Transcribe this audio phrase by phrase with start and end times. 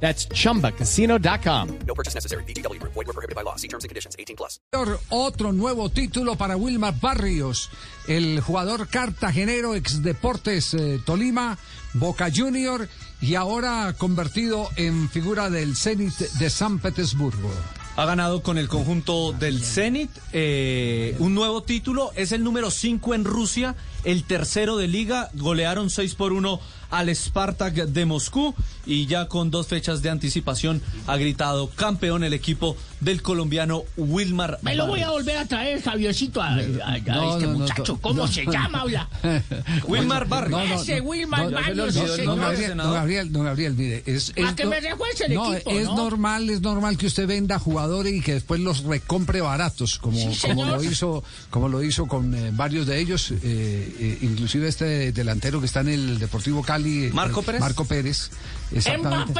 [0.00, 1.78] That's chumbacasino.com.
[1.86, 2.44] No purchase necessary.
[2.44, 2.80] BGW.
[2.82, 3.56] Void were prohibited by law.
[3.56, 4.14] See terms and conditions.
[4.18, 4.60] 18 plus.
[5.08, 7.70] Otro nuevo título para Wilmar Barrios,
[8.06, 11.58] el jugador cartagenero ex Deportes eh, Tolima,
[11.94, 12.88] Boca Junior
[13.20, 17.50] y ahora convertido en figura del Zenit de San Petersburgo.
[17.96, 22.12] Ha ganado con el conjunto del Zenit eh, un nuevo título.
[22.14, 23.74] Es el número 5 en Rusia,
[24.04, 25.30] el tercero de liga.
[25.32, 26.60] Golearon 6 por 1
[26.90, 28.54] al Spartak de Moscú
[28.86, 34.58] y ya con dos fechas de anticipación ha gritado campeón el equipo del colombiano Wilmar.
[34.62, 37.92] Me lo voy a volver a traer, Javiercito, a, a- a No, este no, muchacho.
[37.94, 38.28] no, ¿Cómo no.
[38.28, 39.08] se llama, habla?
[39.88, 40.82] Wilmar Barrios.
[40.82, 42.38] Ese Wilmar no, Barrios, Don no, señor.
[42.38, 42.92] Gabriel, senador.
[42.92, 45.96] don Gabriel, don Gabriel, mire, es, que no- me refuerce el no, equipo, es ¿no?
[45.96, 50.24] normal, es normal que usted venda jugadores y que después los recompre baratos, como, Sí,
[50.40, 50.68] como señor.
[50.68, 55.60] lo hizo, como lo hizo con eh, varios de ellos, eh, eh, inclusive este delantero
[55.60, 57.60] que está en el Deportivo Cali, eh, ¿Marco Pérez?
[57.60, 58.30] Marco Pérez,
[58.72, 59.32] exactamente.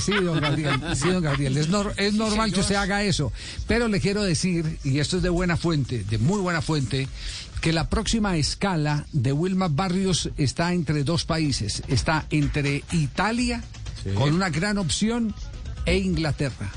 [0.00, 0.80] Sí, don Gabriel.
[0.94, 1.56] Sí, don Gabriel.
[1.56, 3.32] Es, nor- es normal que usted haga eso.
[3.66, 7.08] Pero le quiero decir, y esto es de buena fuente, de muy buena fuente,
[7.60, 11.82] que la próxima escala de Wilmar Barrios está entre dos países.
[11.88, 13.62] Está entre Italia,
[14.14, 15.34] con una gran opción,
[15.86, 16.70] e Inglaterra.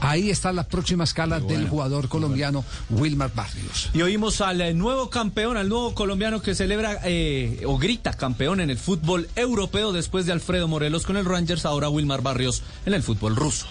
[0.00, 3.90] Ahí está la próxima escala del jugador colombiano Wilmar Barrios.
[3.92, 8.60] Y oímos al eh, nuevo campeón, al nuevo colombiano que celebra eh, o grita campeón
[8.60, 12.94] en el fútbol europeo después de Alfredo Morelos con el Rangers, ahora Wilmar Barrios en
[12.94, 13.66] el fútbol ruso.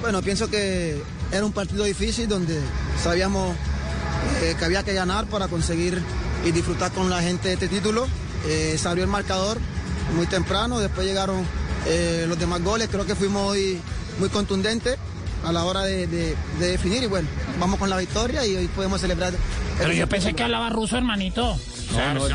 [0.00, 2.60] Bueno, pienso que era un partido difícil donde
[3.00, 3.54] sabíamos
[4.42, 6.02] eh, que había que ganar para conseguir
[6.44, 8.06] y disfrutar con la gente de este título.
[8.46, 9.58] Eh, se abrió el marcador
[10.16, 11.44] muy temprano, después llegaron
[11.86, 13.80] eh, los demás goles, creo que fuimos hoy
[14.18, 14.96] muy contundentes
[15.44, 18.68] a la hora de, de- de definir y bueno, vamos con la victoria y hoy
[18.68, 19.32] podemos celebrar.
[19.78, 21.56] Pero yo pensé que hablaba ruso, hermanito.
[21.92, 22.28] No, no.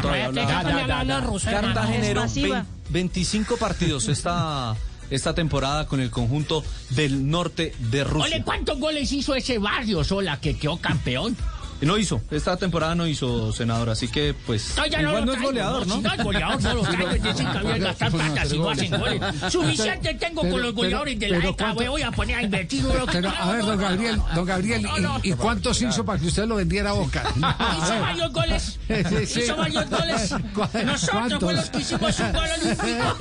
[1.44, 2.58] Cartagenero, Es masiva.
[2.60, 4.76] vein- 25 partidos esta,
[5.10, 8.44] esta temporada con el conjunto del norte de Ole, Rusia.
[8.44, 11.36] ¿cuántos goles hizo ese barrio sola que quedó campeón?
[11.82, 15.34] No hizo, esta temporada no hizo, senador, así que pues No, ya igual lo no
[15.34, 16.02] es goleador, ¿no?
[16.02, 17.10] No es goleador, no lo traigo.
[17.12, 19.22] Es decir, que había que gastar Pues no plata si no hacen goles.
[19.52, 21.64] Suficiente tengo pero- con los pero- goleadores de la pero ECA.
[21.66, 22.84] ¿cuánto- Me voy a poner a invertir.
[22.84, 25.20] lo que- Pero, a ver, don Gabriel, don Gabriel, No, no.
[25.24, 27.24] ¿y, y cuántos hizo para que usted lo vendiera a Boca?
[27.36, 28.80] ¿Hizo varios goles?
[28.88, 29.40] Sí, sí.
[29.42, 30.34] ¿Hizo varios goles?
[30.54, 31.40] ¿Cu- Nosotros cuántos?
[31.44, 33.18] fue los que hicimos un gol olímpico.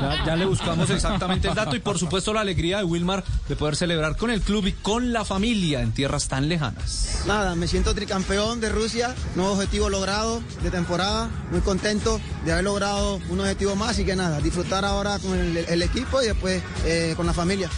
[0.00, 3.56] Ya, ya le buscamos exactamente el dato y por supuesto la alegría de Wilmar de
[3.56, 7.22] poder celebrar con el club y con la familia en tierras tan lejanas.
[7.26, 12.64] Nada, me siento tricampeón de Rusia, nuevo objetivo logrado de temporada, muy contento de haber
[12.64, 16.62] logrado un objetivo más y que nada, disfrutar ahora con el, el equipo y después
[16.84, 17.70] eh, con la familia.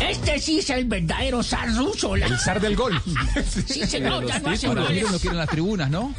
[0.00, 2.14] Este sí es el verdadero zar ruso.
[2.16, 3.00] El zar del gol.
[3.66, 5.10] Sí, señor, ya no hace Ahora, goles.
[5.10, 6.14] no quieren las tribunas, ¿no?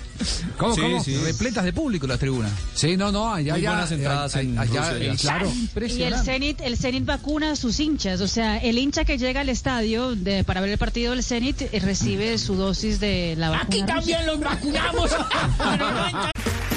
[0.58, 1.04] ¿Cómo, Sí, cómo?
[1.04, 1.16] sí.
[1.18, 2.52] Repletas de público las tribunas.
[2.74, 3.70] Sí, no, no, allá Muy ya.
[3.72, 5.54] buenas entradas allá- en allá, Rusia, eh, claro.
[5.88, 6.16] Y el.
[6.18, 10.16] Zenit, el Zenit vacuna a sus hinchas, o sea, el hincha que llega al estadio
[10.16, 13.68] de- para ver el partido del Zenit eh, recibe su dosis de la vacuna.
[13.68, 13.94] Aquí rusa.
[13.96, 15.12] también los vacunamos.